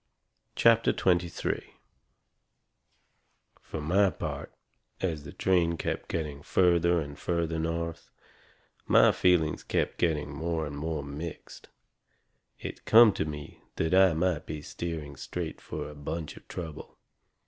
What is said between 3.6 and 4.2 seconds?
Fur my